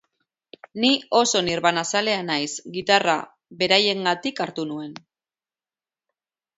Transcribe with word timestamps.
Ni 0.83 0.89
oso 1.19 1.41
nirvanazalea 1.49 2.25
naiz, 2.31 2.49
gitarra 2.79 3.17
beraiengatik 3.63 4.45
hartu 4.47 4.69
nuen. 4.75 5.01